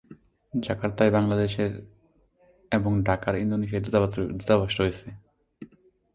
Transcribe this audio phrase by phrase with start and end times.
[0.53, 1.71] জাকার্তায় বাংলাদেশের
[2.71, 3.83] এবং ঢাকায় ইন্দোনেশিয়ার
[4.39, 5.07] দূতাবাস রয়েছে।